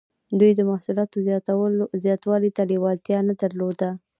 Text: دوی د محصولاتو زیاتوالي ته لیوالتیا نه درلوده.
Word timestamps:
دوی 0.39 0.51
د 0.55 0.61
محصولاتو 0.69 1.17
زیاتوالي 2.03 2.51
ته 2.57 2.61
لیوالتیا 2.71 3.19
نه 3.29 3.33
درلوده. 3.41 3.89